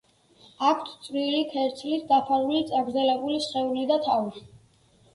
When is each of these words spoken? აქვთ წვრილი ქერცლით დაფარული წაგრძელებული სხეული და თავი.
აქვთ 0.69 0.89
წვრილი 1.07 1.43
ქერცლით 1.51 2.09
დაფარული 2.13 2.65
წაგრძელებული 2.73 3.39
სხეული 3.49 3.89
და 3.95 4.03
თავი. 4.11 4.47